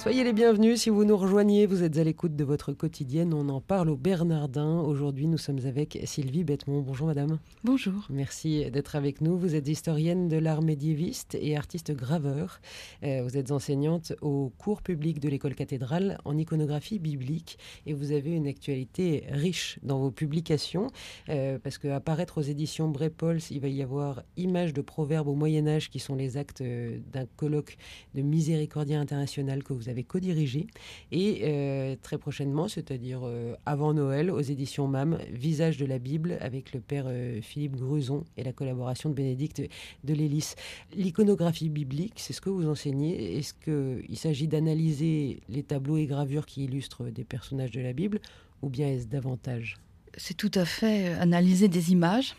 Soyez 0.00 0.24
les 0.24 0.32
bienvenus 0.32 0.80
si 0.80 0.88
vous 0.88 1.04
nous 1.04 1.18
rejoignez. 1.18 1.66
Vous 1.66 1.82
êtes 1.82 1.98
à 1.98 2.04
l'écoute 2.04 2.34
de 2.34 2.42
votre 2.42 2.72
quotidienne. 2.72 3.34
On 3.34 3.50
en 3.50 3.60
parle 3.60 3.90
au 3.90 3.96
Bernardin. 3.96 4.80
Aujourd'hui, 4.80 5.26
nous 5.26 5.36
sommes 5.36 5.58
avec 5.66 6.00
Sylvie 6.04 6.42
Bettemont. 6.42 6.80
Bonjour 6.80 7.06
madame. 7.06 7.38
Bonjour. 7.64 8.06
Merci 8.08 8.70
d'être 8.70 8.96
avec 8.96 9.20
nous. 9.20 9.36
Vous 9.36 9.54
êtes 9.54 9.68
historienne 9.68 10.28
de 10.28 10.38
l'art 10.38 10.62
médiéviste 10.62 11.36
et 11.38 11.54
artiste 11.54 11.92
graveur. 11.92 12.62
Euh, 13.02 13.22
vous 13.24 13.36
êtes 13.36 13.50
enseignante 13.50 14.14
au 14.22 14.50
cours 14.56 14.80
public 14.80 15.20
de 15.20 15.28
l'école 15.28 15.54
cathédrale 15.54 16.16
en 16.24 16.38
iconographie 16.38 16.98
biblique 16.98 17.58
et 17.84 17.92
vous 17.92 18.12
avez 18.12 18.30
une 18.30 18.46
actualité 18.46 19.24
riche 19.28 19.78
dans 19.82 19.98
vos 19.98 20.10
publications 20.10 20.86
euh, 21.28 21.58
parce 21.62 21.76
qu'à 21.76 22.00
paraître 22.00 22.38
aux 22.38 22.44
éditions 22.44 22.88
Brépols, 22.88 23.40
il 23.50 23.60
va 23.60 23.68
y 23.68 23.82
avoir 23.82 24.22
Images 24.38 24.72
de 24.72 24.80
proverbes 24.80 25.28
au 25.28 25.34
Moyen 25.34 25.68
Âge 25.68 25.90
qui 25.90 25.98
sont 25.98 26.14
les 26.14 26.38
actes 26.38 26.62
euh, 26.62 27.00
d'un 27.12 27.26
colloque 27.36 27.76
de 28.14 28.22
Miséricordia 28.22 28.98
International 28.98 29.62
que 29.62 29.74
vous 29.74 29.89
avez 29.90 30.04
co-dirigé. 30.04 30.66
Et 31.12 31.40
euh, 31.42 31.96
très 32.00 32.18
prochainement, 32.18 32.68
c'est-à-dire 32.68 33.20
euh, 33.24 33.54
avant 33.66 33.92
Noël, 33.92 34.30
aux 34.30 34.40
éditions 34.40 34.88
MAM, 34.88 35.18
Visage 35.30 35.76
de 35.76 35.86
la 35.86 35.98
Bible 35.98 36.38
avec 36.40 36.72
le 36.72 36.80
père 36.80 37.04
euh, 37.06 37.40
Philippe 37.42 37.76
Gruson 37.76 38.24
et 38.36 38.44
la 38.44 38.52
collaboration 38.52 39.10
de 39.10 39.14
Bénédicte 39.14 39.62
de 40.04 40.14
Lélis. 40.14 40.54
L'iconographie 40.94 41.68
biblique, 41.68 42.14
c'est 42.16 42.32
ce 42.32 42.40
que 42.40 42.50
vous 42.50 42.68
enseignez. 42.68 43.38
Est-ce 43.38 43.54
qu'il 43.54 44.16
s'agit 44.16 44.48
d'analyser 44.48 45.40
les 45.48 45.62
tableaux 45.62 45.98
et 45.98 46.06
gravures 46.06 46.46
qui 46.46 46.64
illustrent 46.64 47.04
des 47.04 47.24
personnages 47.24 47.72
de 47.72 47.80
la 47.80 47.92
Bible 47.92 48.20
ou 48.62 48.68
bien 48.68 48.88
est-ce 48.88 49.06
davantage? 49.06 49.76
C'est 50.16 50.36
tout 50.36 50.50
à 50.54 50.64
fait 50.64 51.08
analyser 51.14 51.68
des 51.68 51.92
images 51.92 52.34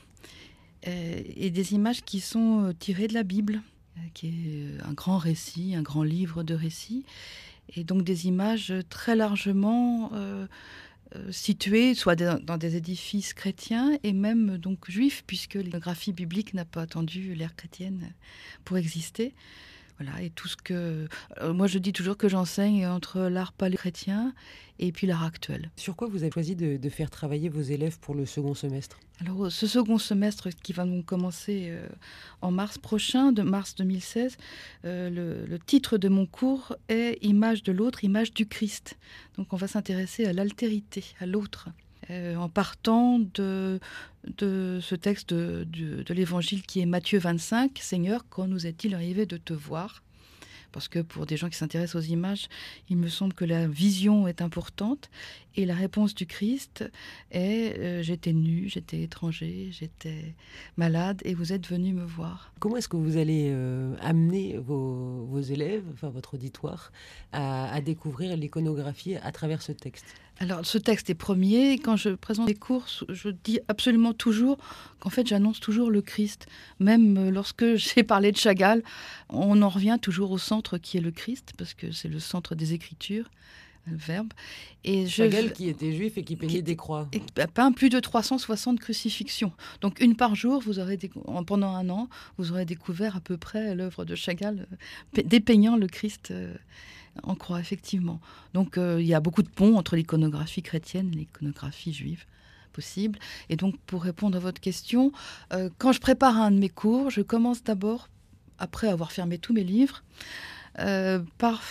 et 0.84 1.52
des 1.52 1.74
images 1.74 2.04
qui 2.04 2.20
sont 2.20 2.74
tirées 2.80 3.08
de 3.08 3.14
la 3.14 3.24
Bible 3.24 3.62
qui 4.14 4.28
est 4.28 4.84
un 4.84 4.94
grand 4.94 5.18
récit, 5.18 5.76
un 5.76 5.82
grand 5.82 6.04
livre 6.04 6.44
de 6.44 6.54
récits, 6.54 7.06
et 7.76 7.84
donc 7.84 8.04
des 8.04 8.28
images 8.28 8.74
très 8.90 9.16
largement 9.16 10.12
euh, 10.14 10.48
euh, 11.16 11.32
situées, 11.32 11.94
soit 11.94 12.16
dans 12.16 12.58
des 12.58 12.76
édifices 12.76 13.34
chrétiens 13.34 13.98
et 14.04 14.14
même 14.14 14.58
donc 14.58 14.90
juifs, 14.90 15.24
puisque 15.26 15.56
la 15.56 15.80
graphie 15.80 16.14
biblique 16.14 16.54
n'a 16.54 16.66
pas 16.66 16.82
attendu 16.82 17.34
l'ère 17.36 17.56
chrétienne 17.56 18.14
pour 18.66 18.78
exister. 18.78 19.34
Voilà, 20.02 20.22
et 20.24 20.30
tout 20.32 20.48
ce 20.48 20.56
que. 20.56 21.08
Euh, 21.42 21.54
moi, 21.54 21.68
je 21.68 21.78
dis 21.78 21.94
toujours 21.94 22.18
que 22.18 22.28
j'enseigne 22.28 22.88
entre 22.88 23.22
l'art 23.22 23.54
paléo-chrétien 23.54 24.34
et 24.80 24.92
puis 24.92 25.06
l'art 25.06 25.24
actuel. 25.24 25.70
Sur 25.76 25.96
quoi 25.96 26.08
vous 26.08 26.24
avez 26.24 26.32
choisi 26.32 26.56
de, 26.56 26.90
faire 26.90 27.12
travailler 27.12 27.50
vos 27.50 27.62
élèves 27.62 28.00
pour 28.00 28.16
le 28.16 28.26
second 28.26 28.56
semestre? 28.56 29.00
Alors, 29.20 29.52
ce 29.52 29.68
second 29.68 30.00
semestre 30.00 30.50
qui 30.64 30.74
va 30.74 30.86
donc 30.86 31.06
commencer 31.06 31.68
euh, 31.70 31.88
en 32.42 32.50
mars 32.50 32.80
prochain, 32.80 33.32
de 33.32 33.44
mars 33.44 33.76
2016, 33.76 34.38
euh, 34.86 35.46
le, 35.48 35.60
titre 35.60 35.98
de 35.98 36.10
mon 36.10 36.26
cours 36.26 36.76
est 36.90 37.20
Image 37.22 37.62
de 37.62 37.72
l'autre, 37.72 38.04
image 38.04 38.34
du 38.34 38.48
Christ. 38.48 38.98
Donc, 39.38 39.54
on 39.54 39.58
va 39.58 39.68
s'intéresser 39.68 40.26
à 40.26 40.34
l'altérité, 40.34 41.04
à 41.20 41.28
l'autre. 41.28 41.70
En 42.10 42.50
partant 42.50 43.20
de, 43.20 43.80
ce 44.40 44.96
texte 44.96 45.34
de, 45.34 46.14
l'évangile 46.14 46.64
qui 46.64 46.82
est 46.82 46.86
Matthieu 46.86 47.20
25, 47.20 47.78
Seigneur, 47.82 48.26
quand 48.30 48.48
nous 48.48 48.68
est-il 48.68 48.96
arrivé 48.96 49.26
de 49.26 49.38
te 49.38 49.54
voir? 49.54 50.02
Parce 50.72 50.88
que 50.88 51.00
pour 51.00 51.26
des 51.26 51.38
gens 51.38 51.50
qui 51.50 51.58
s'intéressent 51.58 52.02
aux 52.04 52.08
images, 52.08 52.48
il 52.90 52.98
me 52.98 53.10
semble 53.10 53.34
que 53.34 53.46
la 53.46 53.68
vision 53.68 54.28
est 54.28 54.42
importante. 54.42 55.10
Et 55.56 55.66
la 55.66 55.76
réponse 55.76 56.16
du 56.16 56.26
Christ 56.26 56.86
est 57.32 57.78
euh, 57.78 58.02
j'étais 58.02 58.32
nu, 58.32 58.70
j'étais 58.70 59.02
étranger, 59.02 59.68
j'étais 59.72 60.34
malade, 60.78 61.22
et 61.26 61.34
vous 61.34 61.52
êtes 61.52 61.68
venu 61.68 61.94
me 61.94 62.06
voir. 62.06 62.54
Comment 62.60 62.78
est-ce 62.78 62.88
que 62.88 62.96
vous 62.96 63.18
allez 63.18 63.50
euh, 63.52 63.94
amener 64.00 64.58
vos, 64.58 65.42
élèves, 65.42 65.84
votre 66.02 66.36
auditoire, 66.36 66.94
à 67.34 67.82
découvrir 67.82 68.38
l'iconographie 68.38 69.16
à 69.16 69.32
travers 69.34 69.62
ce 69.62 69.74
texte? 69.74 70.06
Alors, 70.42 70.66
ce 70.66 70.80
texte 70.80 71.12
est 71.12 71.16
premier. 71.16 71.78
Quand 71.78 71.96
je 71.96 72.10
présente 72.10 72.48
les 72.48 72.56
cours, 72.56 72.88
je 73.10 73.30
dis 73.30 73.60
absolument 73.68 74.12
toujours 74.12 74.58
qu'en 75.00 75.12
fait, 75.12 75.28
j'annonce 75.28 75.60
toujours 75.60 75.92
le 75.92 76.02
Christ. 76.02 76.48
Même 76.80 77.16
euh, 77.16 77.30
lorsque 77.30 77.76
j'ai 77.76 78.02
parlé 78.02 78.32
de 78.32 78.38
Chagall, 78.38 78.82
on 79.30 79.62
en 79.62 79.70
revient 79.70 80.00
toujours 80.02 80.32
au 80.32 80.40
centre 80.40 80.80
qui 80.80 80.98
est 80.98 81.02
le 81.02 81.12
Christ, 81.12 81.54
parce 81.60 81.76
que 81.76 81.92
c'est 81.92 82.08
le 82.08 82.20
centre 82.20 82.56
des 82.56 82.74
Écritures 82.74 83.30
le 83.88 83.96
verbe. 83.96 84.32
Et 84.84 85.08
Chagall 85.08 85.54
qui 85.54 85.68
était 85.68 85.92
juif 85.92 86.18
et 86.18 86.24
qui 86.24 86.36
peignait 86.36 86.62
des 86.62 86.76
croix. 86.76 87.08
Et 87.14 87.22
bah, 87.36 87.48
peint 87.48 87.72
plus 87.72 87.90
de 87.90 88.00
360 88.00 88.80
crucifixions. 88.80 89.52
Donc 89.82 90.00
une 90.00 90.16
par 90.16 90.36
jour, 90.36 90.62
vous 90.62 90.78
aurez 90.78 91.00
pendant 91.48 91.76
un 91.76 91.90
an, 91.90 92.08
vous 92.38 92.52
aurez 92.52 92.66
découvert 92.66 93.16
à 93.16 93.22
peu 93.22 93.38
près 93.38 93.74
l'œuvre 93.74 94.06
de 94.06 94.14
Chagall 94.14 94.68
euh, 95.18 95.22
dépeignant 95.26 95.78
le 95.78 95.88
Christ. 95.88 96.32
En 97.24 97.36
croit, 97.36 97.60
effectivement. 97.60 98.20
Donc 98.54 98.78
euh, 98.78 99.02
il 99.02 99.08
y 99.08 99.14
a 99.14 99.20
beaucoup 99.20 99.44
de 99.44 99.50
ponts 99.50 99.78
entre 99.78 99.96
l'iconographie 99.96 100.62
chrétienne 100.62 101.12
et 101.14 101.18
l'iconographie 101.18 101.94
juive 101.94 102.26
possible. 102.74 103.20
Et 103.50 103.58
donc 103.58 103.78
pour 103.86 104.04
répondre 104.04 104.38
à 104.38 104.40
votre 104.40 104.62
question, 104.62 105.12
euh, 105.54 105.70
quand 105.78 105.92
je 105.92 106.00
prépare 106.00 106.38
un 106.38 106.52
de 106.52 106.58
mes 106.58 106.70
cours, 106.70 107.10
je 107.10 107.22
commence 107.22 107.64
d'abord, 107.64 108.08
après 108.60 108.88
avoir 108.88 109.12
fermé 109.12 109.38
tous 109.38 109.54
mes 109.54 109.64
livres, 109.64 110.04
euh, 110.80 111.20
par 111.38 111.62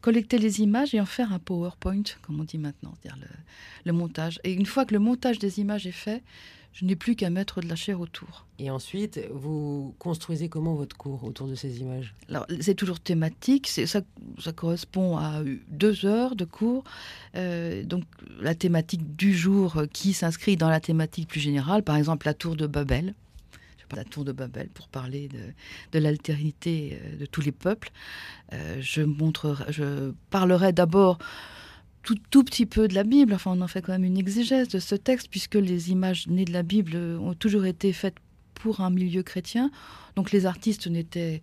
collecter 0.00 0.38
les 0.38 0.60
images 0.60 0.94
et 0.94 1.00
en 1.00 1.06
faire 1.06 1.32
un 1.32 1.40
PowerPoint, 1.40 2.04
comme 2.22 2.38
on 2.38 2.44
dit 2.44 2.58
maintenant, 2.58 2.94
c'est-à-dire 3.02 3.20
le, 3.84 3.92
montage. 3.92 4.38
Et 4.44 4.52
une 4.52 4.66
fois 4.66 4.84
que 4.84 4.94
le 4.94 5.00
montage 5.00 5.40
des 5.40 5.58
images 5.58 5.86
est 5.86 5.92
fait, 5.92 6.22
je 6.76 6.84
n'ai 6.84 6.94
plus 6.94 7.16
qu'à 7.16 7.30
mettre 7.30 7.62
de 7.62 7.68
la 7.68 7.74
chair 7.74 8.00
autour. 8.00 8.44
Et 8.58 8.68
ensuite, 8.68 9.18
vous 9.32 9.94
construisez 9.98 10.50
comment 10.50 10.74
votre 10.74 10.94
cours 10.94 11.24
autour 11.24 11.48
de 11.48 11.54
ces 11.54 11.80
images? 11.80 12.14
Alors, 12.28 12.46
c'est 12.60 12.74
toujours 12.74 13.00
thématique. 13.00 13.66
Ça, 13.66 14.02
ça 14.38 14.52
correspond 14.52 15.16
à 15.16 15.40
deux 15.68 16.04
heures 16.04 16.36
de 16.36 16.44
cours. 16.44 16.84
Euh, 17.34 17.82
donc, 17.82 18.04
la 18.40 18.54
thématique 18.54 19.16
du 19.16 19.34
jour 19.34 19.84
qui 19.90 20.12
s'inscrit 20.12 20.58
dans 20.58 20.68
la 20.68 20.80
thématique 20.80 21.28
plus 21.28 21.40
générale, 21.40 21.82
par 21.82 21.96
exemple 21.96 22.26
la 22.26 22.34
tour 22.34 22.56
de 22.56 22.66
Babel. 22.66 23.14
La 23.94 24.04
tour 24.04 24.24
de 24.24 24.32
Babel 24.32 24.68
pour 24.68 24.88
parler 24.88 25.28
de, 25.28 25.38
de 25.92 25.98
l'altérité 25.98 27.00
euh, 27.00 27.16
de 27.16 27.24
tous 27.24 27.40
les 27.40 27.52
peuples. 27.52 27.90
Euh, 28.52 28.76
je, 28.80 29.00
montrerai, 29.00 29.72
je 29.72 30.12
parlerai 30.28 30.74
d'abord 30.74 31.18
tout, 32.14 32.44
petit 32.44 32.66
peu 32.66 32.88
de 32.88 32.94
la 32.94 33.04
Bible. 33.04 33.34
Enfin, 33.34 33.52
on 33.54 33.60
en 33.60 33.68
fait 33.68 33.82
quand 33.82 33.92
même 33.92 34.04
une 34.04 34.18
exégèse 34.18 34.68
de 34.68 34.78
ce 34.78 34.94
texte, 34.94 35.28
puisque 35.30 35.56
les 35.56 35.90
images 35.90 36.26
nées 36.28 36.44
de 36.44 36.52
la 36.52 36.62
Bible 36.62 36.96
ont 36.96 37.34
toujours 37.34 37.66
été 37.66 37.92
faites 37.92 38.16
pour 38.54 38.80
un 38.80 38.90
milieu 38.90 39.22
chrétien. 39.22 39.70
Donc 40.14 40.32
les 40.32 40.46
artistes 40.46 40.86
n'étaient, 40.86 41.40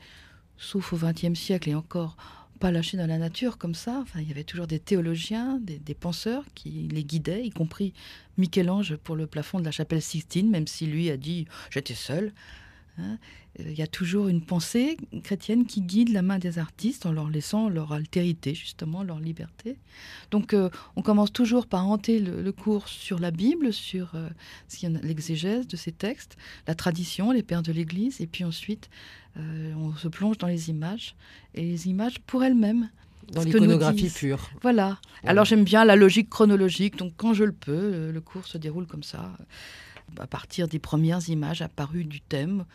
sauf 0.57 0.93
au 0.93 0.97
XXe 0.97 1.39
siècle 1.39 1.69
et 1.69 1.75
encore, 1.75 2.15
pas 2.59 2.71
lâchés 2.71 2.97
dans 2.97 3.07
la 3.07 3.17
nature 3.17 3.57
comme 3.57 3.75
ça. 3.75 3.99
Enfin, 4.01 4.21
il 4.21 4.27
y 4.27 4.31
avait 4.31 4.43
toujours 4.43 4.67
des 4.67 4.79
théologiens, 4.79 5.59
des, 5.61 5.79
des 5.79 5.93
penseurs 5.93 6.45
qui 6.55 6.87
les 6.91 7.03
guidaient, 7.03 7.45
y 7.45 7.49
compris 7.49 7.93
Michel-Ange 8.37 8.95
pour 8.95 9.15
le 9.15 9.27
plafond 9.27 9.59
de 9.59 9.65
la 9.65 9.71
chapelle 9.71 10.01
Sixtine, 10.01 10.49
même 10.49 10.67
si 10.67 10.85
lui 10.85 11.09
a 11.09 11.17
dit 11.17 11.45
j'étais 11.69 11.93
seul. 11.93 12.31
Hein. 12.97 13.17
Il 13.59 13.73
y 13.73 13.83
a 13.83 13.87
toujours 13.87 14.29
une 14.29 14.41
pensée 14.41 14.97
chrétienne 15.23 15.65
qui 15.65 15.81
guide 15.81 16.09
la 16.09 16.23
main 16.23 16.39
des 16.39 16.57
artistes 16.57 17.05
en 17.05 17.11
leur 17.11 17.29
laissant 17.29 17.69
leur 17.69 17.93
altérité, 17.93 18.55
justement, 18.55 19.03
leur 19.03 19.19
liberté. 19.19 19.77
Donc 20.31 20.53
euh, 20.53 20.69
on 20.95 21.03
commence 21.03 21.31
toujours 21.31 21.67
par 21.67 21.87
hanter 21.87 22.19
le, 22.19 22.51
cours 22.51 22.87
sur 22.87 23.19
la 23.19 23.29
Bible, 23.29 23.71
sur 23.71 24.11
euh, 24.15 24.29
l'exégèse 25.03 25.67
de 25.67 25.75
ces 25.75 25.91
textes, 25.91 26.35
la 26.67 26.73
tradition, 26.73 27.31
les 27.31 27.43
pères 27.43 27.61
de 27.61 27.71
l'Église, 27.71 28.21
et 28.21 28.27
puis 28.27 28.43
ensuite 28.43 28.89
euh, 29.37 29.73
on 29.75 29.95
se 29.95 30.07
plonge 30.07 30.39
dans 30.39 30.47
les 30.47 30.69
images, 30.69 31.15
et 31.53 31.61
les 31.61 31.87
images 31.87 32.19
pour 32.21 32.43
elles-mêmes. 32.43 32.89
Dans 33.31 33.41
l'iconographie 33.41 34.09
pure. 34.09 34.49
Voilà. 34.61 34.99
Alors 35.23 35.45
j'aime 35.45 35.63
bien 35.63 35.85
la 35.85 35.95
logique 35.95 36.29
chronologique, 36.29 36.97
donc 36.97 37.13
quand 37.15 37.33
je 37.33 37.45
le 37.45 37.53
peux, 37.53 38.11
le 38.11 38.21
cours 38.21 38.45
se 38.45 38.57
déroule 38.57 38.85
comme 38.85 39.03
ça 39.03 39.31
à 40.19 40.27
partir 40.27 40.67
des 40.67 40.79
premières 40.79 41.29
images 41.29 41.61
apparues 41.61 42.05
du 42.05 42.21
thème 42.21 42.65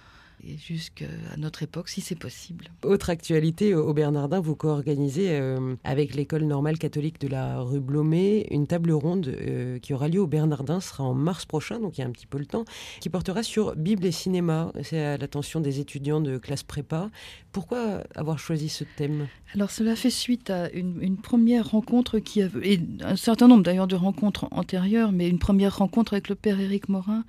jusqu'à 0.44 1.06
notre 1.36 1.62
époque, 1.62 1.88
si 1.88 2.00
c'est 2.00 2.18
possible. 2.18 2.66
Autre 2.84 3.10
actualité, 3.10 3.74
au 3.74 3.92
Bernardin, 3.92 4.40
vous 4.40 4.56
co-organisez 4.56 5.30
euh, 5.30 5.74
avec 5.84 6.14
l'école 6.14 6.44
normale 6.44 6.78
catholique 6.78 7.20
de 7.20 7.28
la 7.28 7.60
rue 7.60 7.80
Blomet 7.80 8.46
une 8.50 8.66
table 8.66 8.92
ronde 8.92 9.28
euh, 9.28 9.78
qui 9.78 9.94
aura 9.94 10.08
lieu 10.08 10.20
au 10.20 10.26
Bernardin, 10.26 10.80
ce 10.80 10.90
sera 10.90 11.04
en 11.04 11.14
mars 11.14 11.44
prochain, 11.44 11.80
donc 11.80 11.98
il 11.98 12.00
y 12.00 12.04
a 12.04 12.06
un 12.06 12.10
petit 12.10 12.26
peu 12.26 12.38
le 12.38 12.46
temps, 12.46 12.64
qui 13.00 13.08
portera 13.08 13.42
sur 13.42 13.76
Bible 13.76 14.04
et 14.06 14.12
cinéma. 14.12 14.72
C'est 14.82 15.00
à 15.00 15.16
l'attention 15.16 15.60
des 15.60 15.80
étudiants 15.80 16.20
de 16.20 16.38
classe 16.38 16.62
prépa. 16.62 17.10
Pourquoi 17.52 18.02
avoir 18.14 18.38
choisi 18.38 18.68
ce 18.68 18.84
thème? 18.96 19.28
Alors 19.54 19.70
cela 19.70 19.96
fait 19.96 20.10
suite 20.10 20.50
à 20.50 20.70
une, 20.70 20.98
une 21.00 21.16
première 21.16 21.70
rencontre 21.70 22.18
qui 22.18 22.42
a, 22.42 22.48
et 22.62 22.80
un 23.00 23.16
certain 23.16 23.48
nombre 23.48 23.62
d'ailleurs 23.62 23.86
de 23.86 23.96
rencontres 23.96 24.48
antérieures, 24.50 25.12
mais 25.12 25.28
une 25.28 25.38
première 25.38 25.78
rencontre 25.78 26.12
avec 26.12 26.28
le 26.28 26.34
père 26.34 26.60
Éric 26.60 26.88
Morin 26.88 27.24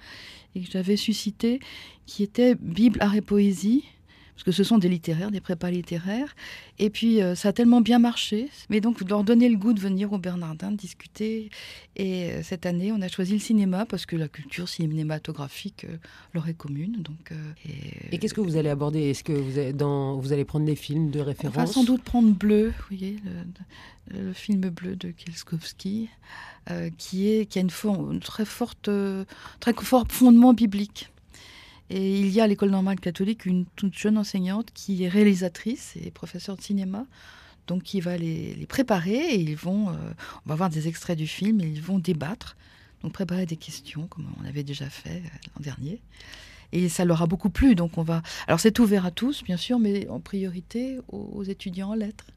et 0.56 0.62
que 0.62 0.72
j'avais 0.72 0.98
suscité, 0.98 1.60
qui 2.06 2.24
était 2.24 2.56
Bible, 2.56 3.00
art 3.02 3.16
et 3.16 3.22
poésie. 3.22 3.86
Parce 4.40 4.46
que 4.46 4.52
ce 4.54 4.64
sont 4.64 4.78
des 4.78 4.88
littéraires, 4.88 5.32
des 5.32 5.42
prépas 5.42 5.70
littéraires. 5.70 6.34
Et 6.78 6.90
puis, 6.90 7.22
euh, 7.22 7.36
ça 7.36 7.50
a 7.50 7.52
tellement 7.52 7.82
bien 7.82 8.00
marché. 8.00 8.50
Mais 8.70 8.80
donc, 8.80 9.02
leur 9.10 9.26
donner 9.26 9.50
le 9.50 9.58
goût 9.58 9.74
de 9.74 9.82
venir 9.82 10.14
au 10.14 10.18
Bernardin, 10.18 10.72
de 10.72 10.78
discuter. 10.78 11.50
Et 11.98 12.32
euh, 12.32 12.42
cette 12.42 12.66
année, 12.66 12.94
on 12.94 13.02
a 13.02 13.10
choisi 13.10 13.34
le 13.34 13.40
cinéma, 13.40 13.86
parce 13.86 14.06
que 14.06 14.16
la 14.16 14.30
culture 14.30 14.70
cinématographique 14.70 15.84
euh, 15.84 15.98
leur 16.34 16.48
est 16.48 16.54
commune. 16.54 17.02
Donc, 17.02 17.34
et, 18.14 18.18
qu'est-ce 18.18 18.34
que 18.34 18.40
vous 18.40 18.56
allez 18.56 18.70
aborder? 18.70 19.10
Est-ce 19.10 19.26
que 19.26 19.34
vous 19.34 19.60
allez, 19.60 19.74
dans, 19.74 20.16
vous 20.16 20.32
allez 20.32 20.46
prendre 20.46 20.66
des 20.66 20.78
films 20.78 21.12
de 21.12 21.20
référence? 21.20 21.58
On 21.58 21.60
va 21.60 21.68
sans 21.68 21.84
doute 21.84 22.04
prendre 22.04 22.34
Bleu, 22.34 22.68
vous 22.68 22.96
voyez, 22.96 23.18
le, 24.10 24.32
film 24.32 24.62
Bleu 24.70 24.96
de 24.96 25.12
Kielskowski, 25.12 26.08
qui, 26.98 27.30
est, 27.30 27.46
qui 27.46 27.60
a 27.60 27.62
une, 27.62 27.72
une 28.10 28.22
très 28.22 28.46
forte, 28.46 28.90
très 29.60 29.74
fort 29.74 30.06
fondement 30.08 30.54
biblique. 30.54 31.10
Et 31.90 32.20
il 32.20 32.30
y 32.30 32.40
a 32.40 32.44
à 32.44 32.48
l'école 32.48 32.70
normale 32.70 33.00
catholique 33.00 33.46
une 33.46 33.66
toute 33.76 33.98
jeune 33.98 34.18
enseignante 34.18 34.70
qui 34.74 35.04
est 35.04 35.10
réalisatrice 35.10 35.96
et 36.02 36.12
professeure 36.12 36.56
de 36.56 36.62
cinéma, 36.62 37.06
donc 37.68 37.84
qui 37.84 38.00
va 38.00 38.18
les, 38.18 38.66
préparer 38.68 39.18
et 39.18 39.40
ils 39.40 39.56
vont, 39.56 39.90
euh, 39.90 39.94
on 40.46 40.50
va 40.50 40.56
voir 40.56 40.70
des 40.70 40.88
extraits 40.88 41.18
du 41.18 41.28
film 41.28 41.62
et 41.62 41.68
ils 41.68 41.82
vont 41.82 42.00
débattre, 42.00 42.58
donc 43.02 43.14
préparer 43.14 43.46
des 43.46 43.58
questions 43.58 44.08
comme 44.08 44.28
on 44.40 44.46
avait 44.46 44.64
déjà 44.64 44.90
fait 44.90 45.18
euh, 45.26 45.48
l'an 45.56 45.62
dernier. 45.62 46.02
Et 46.72 46.90
ça 46.90 47.06
leur 47.06 47.24
a 47.24 47.28
beaucoup 47.28 47.50
plu, 47.50 47.74
donc 47.74 47.98
on 47.98 48.04
va. 48.04 48.22
Alors 48.46 48.60
c'est 48.60 48.78
ouvert 48.78 49.06
à 49.06 49.12
tous, 49.12 49.44
bien 49.44 49.58
sûr, 49.58 49.80
mais 49.80 50.08
en 50.08 50.20
priorité 50.20 51.00
aux 51.08 51.44
étudiants 51.44 51.90
en 51.90 51.96
lettres. 51.96 52.28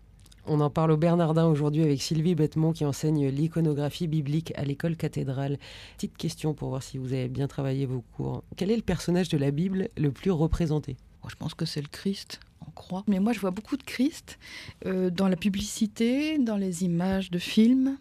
On 0.45 0.61
en 0.61 0.71
parle 0.71 0.91
au 0.91 0.97
Bernardin 0.97 1.47
aujourd'hui 1.47 1.83
avec 1.83 2.03
Sylvie 2.03 2.35
Bettemont 2.35 2.73
qui 2.73 2.85
enseigne 2.85 3.29
l'iconographie 3.29 4.09
biblique 4.09 4.53
à 4.57 4.65
l'école 4.65 4.97
cathédrale. 4.97 5.57
Petite 5.95 6.17
question 6.17 6.53
pour 6.53 6.71
voir 6.71 6.83
si 6.83 6.99
vous 6.99 7.13
avez 7.13 7.29
bien 7.29 7.47
travaillé 7.47 7.87
vos 7.87 8.01
cours. 8.17 8.43
Quel 8.57 8.73
est 8.73 8.77
le 8.77 8.83
personnage 8.83 9.29
de 9.29 9.39
la 9.39 9.53
Bible 9.53 9.89
le 9.97 10.11
plus 10.11 10.33
représenté? 10.33 10.97
Je 11.29 11.37
pense 11.37 11.55
que 11.55 11.65
c'est 11.65 11.81
le 11.81 11.89
Christ 11.89 12.41
en 12.67 12.73
croix. 12.73 13.05
Mais 13.07 13.21
moi 13.21 13.33
je 13.33 13.39
vois 13.39 13.53
beaucoup 13.53 13.77
de 13.77 13.85
Christ 13.85 14.41
euh, 14.85 15.11
dans 15.11 15.29
la 15.29 15.37
publicité, 15.37 16.39
dans 16.39 16.57
les 16.57 16.83
images 16.83 17.31
de 17.31 17.39
films. 17.39 17.97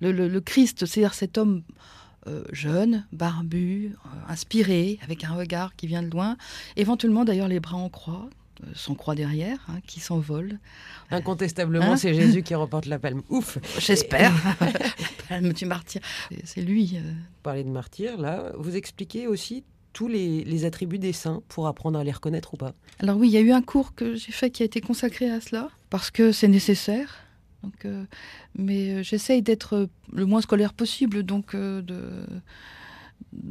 Le, 0.00 0.38
Christ, 0.40 0.86
c'est-à-dire 0.86 1.12
cet 1.12 1.36
homme 1.36 1.62
euh, 2.26 2.44
jeune, 2.50 3.06
barbu, 3.12 3.94
euh, 3.94 4.08
inspiré, 4.28 4.98
avec 5.02 5.22
un 5.22 5.34
regard 5.34 5.76
qui 5.76 5.86
vient 5.86 6.02
de 6.02 6.10
loin, 6.10 6.38
éventuellement 6.76 7.24
d'ailleurs 7.24 7.46
les 7.46 7.60
bras 7.60 7.76
en 7.76 7.90
croix, 7.90 8.28
son 8.74 8.94
croix 8.94 9.14
derrière, 9.14 9.58
hein, 9.68 9.80
qui 9.86 10.00
s'envole. 10.00 10.58
Incontestablement, 11.10 11.92
hein 11.92 11.96
c'est 11.96 12.14
Jésus 12.14 12.42
qui 12.42 12.54
remporte 12.54 12.86
la 12.86 12.98
palme. 12.98 13.22
Ouf 13.28 13.58
J'espère. 13.78 14.32
la 14.60 14.68
palme 15.28 15.52
du 15.52 15.66
martyr. 15.66 16.00
C'est 16.44 16.62
lui. 16.62 16.96
Euh. 16.96 17.12
Parler 17.42 17.64
de 17.64 17.70
martyr, 17.70 18.18
là, 18.18 18.52
vous 18.58 18.76
expliquez 18.76 19.26
aussi 19.26 19.64
tous 19.92 20.08
les, 20.08 20.64
attributs 20.64 20.98
des 20.98 21.12
saints 21.12 21.42
pour 21.48 21.66
apprendre 21.66 21.98
à 21.98 22.04
les 22.04 22.12
reconnaître 22.12 22.54
ou 22.54 22.56
pas 22.56 22.74
Alors 23.00 23.16
oui, 23.16 23.28
il 23.28 23.32
y 23.32 23.36
a 23.36 23.40
eu 23.40 23.52
un 23.52 23.62
cours 23.62 23.94
que 23.94 24.14
j'ai 24.14 24.32
fait 24.32 24.50
qui 24.50 24.62
a 24.62 24.66
été 24.66 24.80
consacré 24.80 25.30
à 25.30 25.40
cela, 25.40 25.70
parce 25.90 26.10
que 26.10 26.30
c'est 26.30 26.48
nécessaire. 26.48 27.24
Donc, 27.64 27.84
euh, 27.84 28.04
mais 28.54 28.90
euh, 28.90 29.02
j'essaye 29.02 29.42
d'être 29.42 29.88
le 30.12 30.26
moins 30.26 30.40
scolaire 30.40 30.72
possible, 30.72 31.24
donc 31.24 31.56
de 31.56 32.26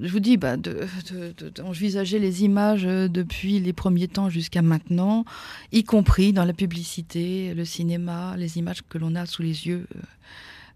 je 0.02 0.12
vous 0.12 0.20
dis, 0.20 0.38
bah, 0.38 0.58
d'envisager 0.58 2.20
les 2.20 2.44
images 2.44 2.86
euh, 2.86 3.08
depuis 3.08 3.60
les 3.60 3.74
premiers 3.74 4.08
temps 4.08 4.30
jusqu'à 4.30 4.62
maintenant, 4.62 5.26
y 5.72 5.84
compris 5.84 6.34
dans 6.34 6.46
la 6.46 6.54
publicité, 6.54 7.54
le 7.54 7.66
cinéma, 7.66 8.36
les 8.38 8.58
images 8.58 8.82
que 8.88 8.98
l'on 8.98 9.16
a 9.16 9.26
sous 9.26 9.42
les 9.42 9.68
yeux 9.68 9.88
euh, 9.96 10.00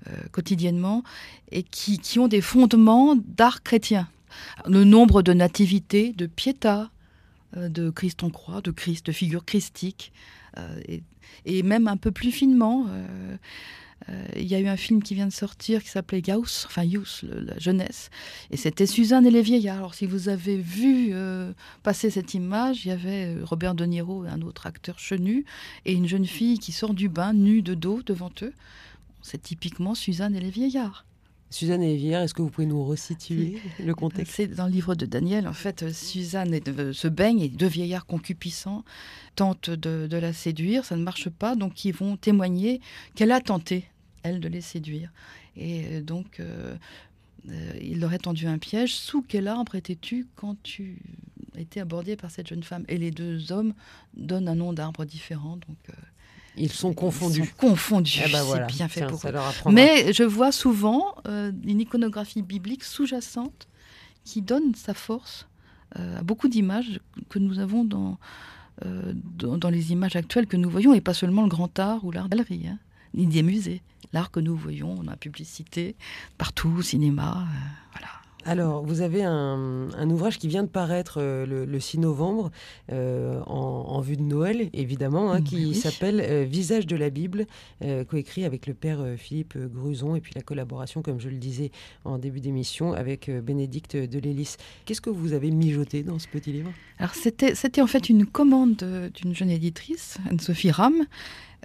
euh, 0.10 0.18
quotidiennement, 0.32 1.04
et 1.52 1.64
qui, 1.64 2.00
ont 2.20 2.28
des 2.28 2.42
fondements 2.42 3.16
d'art 3.16 3.64
chrétien. 3.64 4.08
Le 4.66 4.84
nombre 4.84 5.22
de 5.22 5.34
nativités, 5.34 6.14
de 6.14 6.26
piétas, 6.26 6.90
de 7.56 7.90
Christ 7.90 8.24
en 8.24 8.30
croix, 8.30 8.62
de 8.62 8.72
Christ, 8.72 9.08
de 9.08 9.12
figures 9.12 9.44
christiques, 9.44 10.14
et, 11.46 11.64
même 11.64 11.88
un 11.88 11.98
peu 11.98 12.12
plus 12.12 12.32
finement 12.32 12.86
euh, 12.90 13.38
il 14.36 14.46
y 14.46 14.56
a 14.56 14.60
eu 14.60 14.68
un 14.68 14.78
film 14.78 15.04
qui 15.04 15.14
vient 15.14 15.28
de 15.28 15.32
sortir 15.32 15.84
qui 15.84 15.90
s'appelait 15.90 16.22
Gauss, 16.22 16.66
enfin 16.68 16.84
Youth, 16.84 17.24
la 17.24 17.58
jeunesse, 17.58 18.10
et 18.50 18.58
c'était 18.58 18.86
Suzanne 18.86 19.26
et 19.26 19.32
les 19.32 19.42
vieillards. 19.42 19.78
Alors 19.78 19.94
si 19.94 20.06
vous 20.06 20.30
avez 20.30 20.58
vu 20.58 21.10
euh, 21.12 21.54
passer 21.84 22.10
cette 22.10 22.34
image, 22.34 22.86
il 22.86 22.90
y 22.90 22.92
avait 22.92 23.36
euh, 23.36 23.44
Robert 23.44 23.76
De 23.76 23.86
Niro, 23.86 24.24
un 24.24 24.42
autre 24.42 24.68
acteur 24.68 25.00
chenu, 25.00 25.46
et 25.86 25.94
une 25.94 26.08
jeune 26.08 26.26
fille 26.26 26.60
qui 26.60 26.72
sort 26.72 26.94
du 26.94 27.10
bain, 27.10 27.34
nue 27.34 27.62
de 27.62 27.74
dos 27.74 28.02
devant 28.04 28.32
eux. 28.42 28.54
C'est 29.22 29.42
typiquement 29.42 29.96
Suzanne 29.96 30.36
et 30.36 30.40
les 30.40 30.50
vieillards. 30.50 31.06
Suzanne 31.52 31.84
et 31.84 32.08
est-ce 32.08 32.34
que 32.34 32.42
vous 32.42 32.50
pouvez 32.50 32.66
nous 32.66 32.84
resituer 32.84 33.62
le 33.80 33.94
contexte? 33.94 34.34
C'est 34.36 34.48
dans 34.48 34.66
le 34.66 34.72
livre 34.72 34.96
de 34.96 35.06
Daniel. 35.06 35.48
En 35.48 35.54
fait, 35.54 35.92
Suzanne 35.92 36.60
se 36.94 37.08
baigne 37.08 37.42
et 37.42 37.50
deux 37.50 37.68
vieillards 37.68 38.06
concupiscents 38.06 38.84
tentent 39.36 39.70
de, 39.70 40.08
de, 40.08 40.18
la 40.18 40.34
séduire. 40.34 40.86
Ça 40.86 40.96
ne 40.96 41.04
marche 41.04 41.30
pas, 41.30 41.56
donc 41.56 41.86
ils 41.86 41.94
vont 41.94 42.18
témoigner 42.18 42.82
qu'elle 43.16 43.32
a 43.32 43.42
tenté 43.42 43.86
elle, 44.24 44.40
de 44.40 44.48
les 44.48 44.62
séduire. 44.62 45.12
Et 45.56 45.86
euh, 45.86 46.02
donc, 46.02 46.40
euh, 46.40 46.76
euh, 47.50 47.74
il 47.82 48.00
leur 48.00 48.14
a 48.14 48.18
tendu 48.18 48.48
un 48.48 48.58
piège. 48.58 48.96
Sous 48.96 49.22
quel 49.22 49.48
arbre 49.48 49.76
étais-tu 49.76 50.28
quand 50.36 50.56
tu 50.64 51.02
étais 51.58 51.80
abordé 51.80 52.16
par 52.16 52.32
cette 52.32 52.48
jeune 52.48 52.64
femme? 52.64 52.86
Et 52.88 52.98
les 52.98 53.12
deux 53.12 53.52
hommes 53.52 53.74
donnent 54.16 54.48
un 54.48 54.56
nom 54.56 54.74
d'arbre 54.74 55.06
différent. 55.06 55.58
Donc, 55.58 55.78
ils 56.58 56.72
sont 56.72 56.94
confondus. 56.94 57.42
Ils 57.42 57.46
sont 57.46 57.52
confondus. 57.58 58.22
Eh 58.26 58.32
ben 58.32 58.44
c'est 58.52 58.68
bien 58.68 58.88
fait 58.88 59.06
pour 59.08 59.22
eux. 59.26 59.72
Mais 59.72 60.14
je 60.14 60.24
vois 60.24 60.52
souvent 60.52 61.16
une 61.26 61.80
iconographie 61.80 62.42
biblique 62.42 62.84
sous-jacente 62.84 63.68
qui 64.24 64.42
donne 64.42 64.76
sa 64.76 64.94
force 64.94 65.48
à 65.96 66.24
beaucoup 66.24 66.48
d'images 66.48 67.00
que 67.30 67.40
nous 67.40 67.60
avons 67.60 67.84
dans, 67.84 68.18
dans, 68.84 69.70
les 69.70 69.92
images 69.92 70.16
actuelles 70.16 70.48
que 70.48 70.58
nous 70.58 70.70
voyons, 70.70 70.94
et 70.94 71.02
pas 71.02 71.14
seulement 71.14 71.44
le 71.44 71.50
grand 71.50 71.80
art 71.80 72.04
ou 72.06 72.12
l'art 72.12 72.30
galerie, 72.30 72.68
hein, 72.68 72.80
ni 73.14 73.28
des 73.28 73.44
musées 73.44 73.82
l'art 74.14 74.32
que 74.32 74.40
nous 74.40 74.56
voyons 74.56 74.96
dans 74.96 75.12
la 75.12 75.18
publicité, 75.18 75.96
partout, 76.38 76.74
au 76.78 76.82
cinéma. 76.82 77.38
Euh, 77.38 77.58
voilà. 77.94 78.08
Alors, 78.46 78.84
vous 78.84 79.02
avez 79.02 79.24
un, 79.24 80.10
ouvrage 80.10 80.40
qui 80.40 80.48
vient 80.48 80.64
de 80.64 80.68
paraître 80.68 81.20
euh, 81.20 81.46
le, 81.46 81.80
6 81.80 82.00
novembre, 82.00 82.52
euh, 82.92 83.40
en, 83.46 84.02
vue 84.02 84.18
de 84.18 84.24
Noël, 84.24 84.70
évidemment, 84.74 85.32
hein, 85.32 85.42
qui 85.42 85.76
s'appelle 85.76 86.46
Visage 86.46 86.88
de 86.88 86.96
la 86.96 87.10
Bible, 87.10 87.46
coécrit 88.10 88.46
avec 88.46 88.66
le 88.66 88.74
père 88.74 89.00
Philippe 89.18 89.58
Gruson, 89.58 90.16
et 90.16 90.22
puis 90.22 90.32
la 90.36 90.42
collaboration, 90.42 91.02
comme 91.02 91.20
je 91.20 91.30
le 91.30 91.36
disais 91.36 91.72
en 92.04 92.18
début 92.18 92.40
d'émission, 92.40 92.94
avec 92.94 93.30
Bénédicte 93.30 93.96
de 93.96 94.20
Lélis. 94.20 94.56
Qu'est-ce 94.86 95.02
que 95.02 95.12
vous 95.12 95.34
avez 95.34 95.52
mijoté 95.52 96.02
dans 96.02 96.18
ce 96.18 96.28
petit 96.28 96.52
livre? 96.52 96.72
Alors, 96.98 97.14
c'était 97.14 97.82
en 97.82 97.88
fait 97.88 98.10
une 98.10 98.26
commande 98.26 99.12
d'une 99.14 99.36
jeune 99.36 99.52
éditrice, 99.52 100.18
Anne-Sophie 100.30 100.72
Ram, 100.72 101.06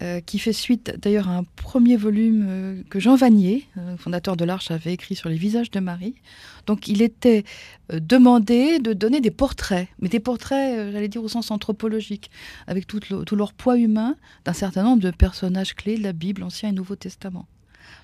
euh, 0.02 0.20
qui 0.20 0.38
fait 0.38 0.52
suite 0.52 0.94
d'ailleurs 1.00 1.26
à 1.26 1.38
un 1.38 1.44
premier 1.44 1.96
volume 1.96 2.44
euh, 2.46 2.82
que 2.90 3.00
Jean 3.00 3.16
Vanier, 3.16 3.66
euh, 3.78 3.96
fondateur 3.96 4.36
de 4.36 4.44
l'Arche, 4.44 4.70
avait 4.70 4.92
écrit 4.92 5.14
sur 5.16 5.30
les 5.30 5.36
visages 5.36 5.70
de 5.70 5.80
Marie. 5.80 6.16
Donc 6.66 6.86
il 6.86 7.00
était 7.00 7.44
demandé 7.88 8.78
de 8.78 8.92
donner 8.92 9.22
des 9.22 9.30
portraits, 9.30 9.88
mais 9.98 10.10
des 10.10 10.20
portraits, 10.20 10.92
j'allais 10.92 11.08
dire 11.08 11.24
au 11.24 11.28
sens 11.28 11.50
anthropologique, 11.50 12.30
avec 12.66 12.86
tout, 12.86 13.00
tout 13.00 13.36
leur 13.36 13.54
poids 13.54 13.78
humain 13.78 14.16
d'un 14.44 14.52
certain 14.52 14.82
nombre 14.82 15.02
de 15.02 15.10
personnages 15.10 15.74
clés 15.74 15.96
de 15.96 16.02
la 16.02 16.12
Bible, 16.12 16.42
Ancien 16.42 16.68
et 16.68 16.72
Nouveau 16.72 16.96
Testament. 16.96 17.46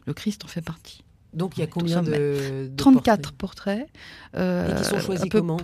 Le 0.07 0.15
Christ 0.15 0.47
en 0.47 0.49
fait 0.49 0.63
partie. 0.63 1.05
Donc 1.35 1.59
il 1.59 1.61
y 1.61 1.63
a 1.63 1.67
combien 1.67 2.03
de, 2.03 2.71
34 2.75 3.33
portraits, 3.33 3.87
et 4.35 4.75
qui 4.79 4.85
sont 4.85 4.99
choisis 4.99 5.29
comment 5.31 5.59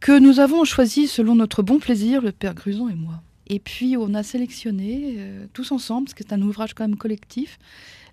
Que 0.00 0.18
nous 0.18 0.38
avons 0.38 0.64
choisis 0.64 1.10
selon 1.10 1.34
notre 1.34 1.62
bon 1.62 1.78
plaisir, 1.78 2.20
le 2.20 2.32
Père 2.32 2.52
Gruson 2.52 2.90
et 2.90 2.94
moi. 2.94 3.22
Et 3.46 3.58
puis 3.58 3.96
on 3.96 4.14
a 4.14 4.22
sélectionné, 4.22 5.14
euh, 5.18 5.46
tous 5.52 5.72
ensemble, 5.72 6.06
parce 6.06 6.14
que 6.14 6.24
c'est 6.26 6.34
un 6.34 6.42
ouvrage 6.42 6.74
quand 6.74 6.84
même 6.84 6.96
collectif, 6.96 7.58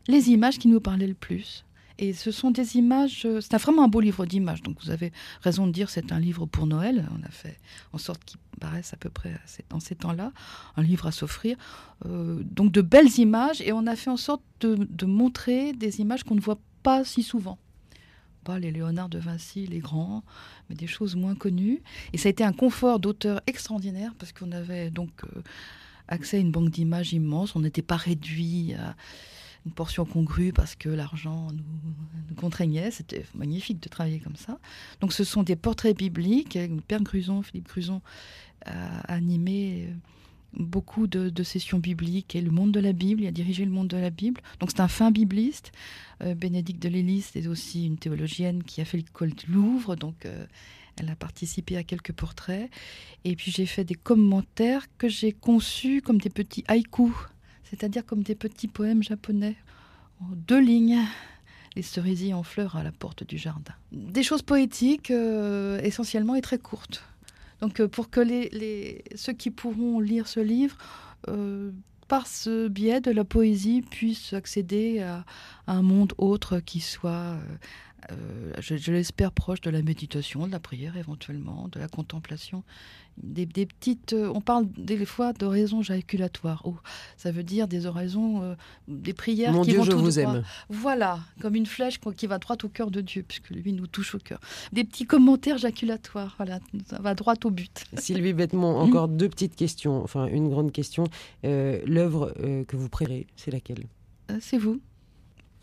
les 0.07 0.29
images 0.29 0.57
qui 0.57 0.67
nous 0.67 0.79
parlaient 0.79 1.07
le 1.07 1.13
plus. 1.13 1.65
Et 2.01 2.13
ce 2.13 2.31
sont 2.31 2.50
des 2.50 2.77
images, 2.77 3.24
euh, 3.25 3.41
c'est 3.41 3.57
vraiment 3.57 3.83
un 3.83 3.89
beau 3.89 4.00
livre 4.00 4.25
d'images, 4.25 4.63
donc 4.63 4.77
vous 4.81 4.89
avez 4.89 5.12
raison 5.41 5.67
de 5.67 5.71
dire 5.71 5.89
c'est 5.89 6.12
un 6.13 6.19
livre 6.19 6.45
pour 6.45 6.65
Noël, 6.65 7.05
on 7.19 7.25
a 7.25 7.29
fait 7.29 7.57
en 7.91 7.98
sorte 7.98 8.24
qu'il 8.24 8.39
paraisse 8.59 8.93
à 8.93 8.98
peu 8.98 9.09
près 9.09 9.33
dans 9.69 9.81
ces 9.81 9.95
temps-là, 9.95 10.31
un 10.77 10.83
livre 10.83 11.07
à 11.07 11.12
s'offrir. 11.12 11.57
Euh, 12.05 12.41
donc 12.43 12.71
de 12.71 12.81
belles 12.81 13.19
images, 13.19 13.62
et 13.62 13.74
on 13.74 13.86
a 13.86 13.95
fait 13.95 14.09
en 14.09 14.17
sorte 14.17 14.41
de 14.62 15.05
montrer 15.05 15.74
des 15.74 16.00
images 16.00 16.24
qu'on 16.24 16.36
ne 16.36 16.41
voit 16.41 16.59
pas 16.83 17.03
si 17.03 17.21
souvent 17.21 17.57
pas 18.43 18.60
les 18.60 18.72
Léonard 18.72 19.10
de 19.10 19.19
Vinci, 19.19 19.65
les 19.67 19.79
grands, 19.79 20.24
mais 20.69 20.75
des 20.75 20.88
choses 20.88 21.15
moins 21.15 21.36
connues. 21.36 21.81
Et 22.13 22.17
ça 22.17 22.27
a 22.27 22.31
été 22.31 22.43
un 22.43 22.53
confort 22.53 23.00
d'auteur 23.00 23.41
extraordinaire 23.48 24.13
parce 24.17 24.31
qu'on 24.31 24.51
avait 24.51 24.89
donc 24.89 25.10
euh, 25.24 25.41
accès 26.08 26.38
à 26.38 26.39
une 26.39 26.51
banque 26.51 26.69
d'images 26.69 27.13
immense. 27.13 27.55
On 27.55 27.60
n'était 27.60 27.81
pas 27.81 27.98
réduit 27.98 28.74
à 28.74 28.96
une 29.65 29.72
portion 29.72 30.05
congrue 30.05 30.53
parce 30.53 30.75
que 30.75 30.89
l'argent 30.89 31.48
nous, 31.51 32.36
contraignait. 32.36 32.91
C'était 32.91 33.25
magnifique 33.36 33.81
de 33.81 33.89
travailler 33.89 34.19
comme 34.19 34.36
ça. 34.36 34.60
Donc 35.01 35.13
ce 35.13 35.24
sont 35.24 35.43
des 35.43 35.55
portraits 35.55 35.98
bibliques. 35.98 36.58
Père 36.88 37.01
Gruson, 37.01 37.41
Philippe 37.41 37.67
Gruson 37.67 38.01
a 38.65 39.00
animé 39.12 39.88
euh, 39.88 39.93
beaucoup 40.53 41.08
de, 41.08 41.44
sessions 41.44 41.79
bibliques 41.79 42.36
et 42.36 42.41
le 42.41 42.51
monde 42.51 42.72
de 42.72 42.79
la 42.79 42.94
Bible, 42.94 43.22
il 43.22 43.27
a 43.27 43.32
dirigé 43.32 43.65
le 43.65 43.72
monde 43.72 43.88
de 43.88 43.98
la 43.98 44.10
Bible. 44.10 44.41
Donc 44.60 44.72
c'est 44.72 44.82
un 44.82 44.88
fin 44.88 45.12
bibliste. 45.12 45.72
Euh, 46.22 46.36
Bénédicte 46.36 46.82
de 46.82 46.89
Lélis 46.89 47.25
est 47.36 47.48
aussi 47.48 47.86
une 47.86 47.98
théologienne 47.98 48.63
qui 48.63 48.82
a 48.82 48.86
fait 48.86 48.98
l'école 48.98 49.29
de 49.29 49.51
Louvre, 49.51 49.96
donc 49.96 50.25
euh, 50.25 50.46
Elle 50.98 51.10
a 51.10 51.15
participé 51.15 51.77
à 51.77 51.84
quelques 51.84 52.13
portraits. 52.13 52.70
Et 53.24 53.36
puis 53.36 53.51
j'ai 53.51 53.65
fait 53.65 53.84
des 53.84 53.96
commentaires 53.96 54.86
que 54.98 55.08
j'ai 55.08 55.32
conçus 55.32 56.01
comme 56.01 56.20
des 56.20 56.29
petits 56.29 56.63
haïkus, 56.68 57.13
c'est-à-dire 57.63 58.06
comme 58.06 58.24
des 58.24 58.36
petits 58.36 58.68
poèmes 58.68 59.03
japonais 59.03 59.56
en 60.22 60.27
deux 60.36 60.62
lignes. 60.62 61.00
Les 61.75 61.84
cerisiers 61.84 62.34
en 62.34 62.44
fleurs 62.44 62.75
à 62.75 62.84
la 62.84 62.91
porte 62.91 63.24
du 63.24 63.38
jardin. 63.38 63.74
Des 63.91 64.24
choses 64.24 64.41
poétiques 64.41 65.12
euh, 65.12 65.79
essentiellement 65.82 66.36
et 66.36 66.41
très 66.41 66.58
courtes. 66.58 67.09
Donc 67.62 67.80
euh, 67.80 67.88
pour 67.88 68.10
que 68.10 68.22
ceux 69.16 69.34
qui 69.34 69.51
pourront 69.51 70.00
lire 70.00 70.28
ce 70.28 70.39
livre 70.39 70.78
euh, 71.28 71.72
par 72.08 72.25
ce 72.28 72.68
biais 72.68 73.01
de 73.01 73.12
la 73.12 73.24
poésie, 73.24 73.82
puissent 73.82 74.34
accéder 74.34 75.00
à, 75.00 75.25
un 75.68 75.84
monde 75.84 76.13
autre 76.18 76.60
qui 76.60 76.80
soit, 76.80 77.38
euh, 78.12 78.53
je, 78.60 78.91
l'espère, 78.91 79.32
proche 79.32 79.62
de 79.62 79.70
la 79.70 79.82
méditation, 79.82 80.48
de 80.48 80.51
la 80.51 80.60
prière 80.60 80.98
éventuellement, 80.98 81.68
de 81.72 81.79
la 81.79 81.88
contemplation. 81.88 82.63
Des, 83.22 83.46
petites, 83.46 84.13
euh, 84.13 84.32
on 84.34 84.39
parle 84.39 84.68
des 84.77 85.03
fois 85.06 85.34
d'oraisons 85.34 85.82
jaculatoires. 85.82 86.62
Oh, 86.63 86.75
ça 87.18 87.32
veut 87.32 87.44
dire 87.44 87.68
des 87.68 87.86
oraisons, 87.86 88.41
euh, 88.44 88.56
des 88.88 89.13
prières 89.13 89.51
Mon 89.51 89.63
qui 89.63 89.72
Dieu, 89.72 89.79
vont 89.79 89.84
je 89.84 89.91
tout 89.91 89.98
vous 90.00 90.12
droit. 90.12 90.36
aime. 90.36 90.44
Voilà, 90.70 91.20
comme 91.41 91.56
une 91.56 91.65
flèche 91.65 92.00
qui 92.15 92.27
va 92.27 92.38
droit 92.38 92.56
au 92.63 92.70
cœur 92.70 92.91
de 92.91 93.01
Dieu, 93.01 93.24
puisque 93.27 93.50
lui 93.50 93.74
nous 93.74 93.88
touche 93.88 94.15
au 94.15 94.20
cœur. 94.20 94.39
Des 94.72 94.86
petits 94.86 95.06
commentaires 95.06 95.58
jaculatoires, 95.58 96.36
voilà, 96.38 96.60
ça 96.86 97.00
va 97.00 97.13
droit 97.13 97.36
au 97.44 97.50
but. 97.50 97.84
Sylvie 97.98 98.34
Bêtement, 98.34 98.79
encore 98.79 99.10
deux 99.10 99.27
petites 99.27 99.56
questions, 99.56 100.01
enfin 100.01 100.27
une 100.27 100.50
grande 100.50 100.72
question. 100.72 101.06
L'œuvre 101.44 102.34
que 102.68 102.77
vous 102.77 102.88
préférez, 102.88 103.27
c'est 103.36 103.51
laquelle? 103.51 103.86
C'est 104.39 104.58
vous 104.58 104.79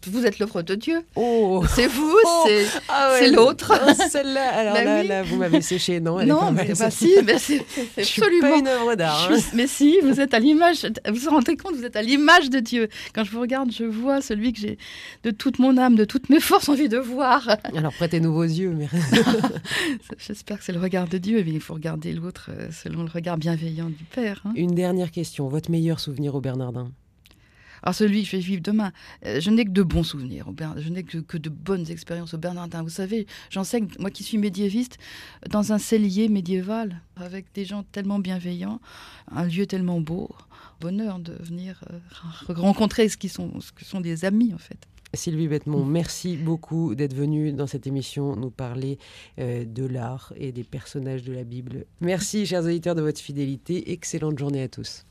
vous 0.07 0.25
êtes 0.25 0.39
l'œuvre 0.39 0.63
de 0.63 0.75
Dieu. 0.75 1.03
Oh. 1.17 1.65
C'est 1.75 1.87
vous, 1.87 2.17
oh. 2.25 2.45
c'est 2.47 2.67
ah 2.89 3.19
l'autre. 3.33 3.73
Celle-là, 4.11 4.51
alors 4.51 4.75
bah 4.75 5.03
là, 5.03 5.23
vous 5.23 5.37
m'avez 5.37 5.61
séché, 5.61 6.01
non 6.01 6.25
Non, 6.25 6.53
mais 6.53 6.73
bah 6.79 6.91
si, 6.91 7.15
mais 7.25 7.39
c'est 7.39 7.65
absolument 7.99 8.51
pas 8.51 8.59
une 8.59 8.69
œuvre 8.69 8.95
d'art. 8.95 9.31
Hein. 9.31 9.39
Mais 9.55 9.67
si, 9.67 9.99
vous 10.03 10.21
êtes 10.21 10.35
à 10.35 10.39
l'image. 10.39 10.87
Vous 11.09 11.17
vous 11.17 11.31
rendez 11.31 11.57
compte, 11.57 11.75
vous 11.75 11.85
êtes 11.85 11.97
à 11.97 12.03
l'image 12.03 12.51
de 12.51 12.61
Dieu. 12.61 12.89
Quand 13.15 13.25
je 13.25 13.31
vous 13.31 13.41
regarde, 13.41 13.73
je 13.73 13.85
vois 13.85 14.21
celui 14.21 14.53
que 14.53 14.61
j'ai 14.61 14.79
de 15.25 15.31
toute 15.31 15.59
mon 15.59 15.77
âme, 15.77 15.97
de 15.97 16.05
toutes 16.05 16.29
mes 16.31 16.41
forces 16.41 16.69
envie 16.69 16.89
de 16.89 16.99
voir. 16.99 17.49
Alors 17.77 17.93
prêtez-nous 17.93 18.33
vos 18.33 18.45
yeux. 18.45 18.71
Mais... 18.71 18.89
J'espère 20.19 20.59
que 20.59 20.65
c'est 20.65 20.73
le 20.73 20.81
regard 20.81 21.09
de 21.09 21.19
Dieu. 21.19 21.39
Et 21.39 21.43
il 21.47 21.61
faut 21.61 21.75
regarder 21.75 22.13
l'autre 22.13 22.51
euh, 22.51 22.69
selon 22.71 23.03
le 23.03 23.11
regard 23.11 23.39
bienveillant 23.39 23.89
du 23.89 24.05
Père. 24.05 24.43
Hein. 24.45 24.53
Une 24.57 24.75
dernière 24.75 25.11
question. 25.11 25.49
Votre 25.49 25.71
meilleur 25.71 26.01
souvenir 26.01 26.35
au 26.35 26.41
Bernardin? 26.41 26.91
Alors 27.87 27.95
celui 27.95 28.25
que 28.25 28.31
je 28.31 28.37
vais 28.37 28.43
vivre 28.43 28.63
demain, 28.63 28.91
euh, 29.25 29.41
je 29.41 29.49
n'ai 29.49 29.65
que 29.65 29.71
de 29.71 29.85
bons 29.85 30.03
souvenirs, 30.03 30.47
je 30.77 30.89
n'ai 30.89 31.05
que, 31.05 31.39
de 31.39 31.49
bonnes 31.49 31.89
expériences 31.89 32.35
au 32.35 32.39
Bernardin. 32.39 32.83
Vous 32.83 32.89
savez, 32.89 33.29
j'enseigne, 33.49 33.87
moi 34.01 34.11
qui 34.11 34.25
suis 34.25 34.39
médiéviste, 34.39 34.99
dans 35.49 35.73
un 35.73 35.79
cellier 35.79 36.29
médiéval, 36.29 37.01
avec 37.15 37.47
des 37.55 37.65
gens 37.65 37.85
tellement 37.93 38.19
bienveillants, 38.19 38.81
un 39.31 39.45
lieu 39.45 39.67
tellement 39.67 40.01
beau. 40.01 40.29
Bonheur 40.81 41.21
de 41.21 41.35
venir 41.39 41.85
euh, 41.93 41.99
rencontrer 42.53 43.09
ce 43.09 43.17
qui 43.17 43.29
sont, 43.29 43.61
ce 43.61 43.71
que 43.71 43.85
sont 43.85 44.01
des 44.01 44.25
amis 44.25 44.53
en 44.53 44.59
fait. 44.59 44.79
Sylvie 45.15 45.47
Bettemont, 45.47 45.85
merci 45.85 46.37
beaucoup 46.37 46.97
d'être 46.97 47.15
venue 47.15 47.53
dans 47.53 47.69
cette 47.69 47.87
émission 47.87 48.35
nous 48.35 48.51
parler 48.51 48.99
euh, 49.39 49.65
de 49.65 49.87
l'art 49.87 50.33
et 50.37 50.51
des 50.51 50.65
personnages 50.65 51.23
de 51.23 51.33
la 51.33 51.45
Bible. 51.45 51.87
Merci, 52.01 52.47
chers 52.47 52.65
auditeurs, 52.65 52.97
de 52.97 53.03
votre 53.03 53.21
fidélité. 53.21 53.93
Excellente 53.93 54.41
journée 54.41 54.63
à 54.63 54.69
tous. 54.69 55.07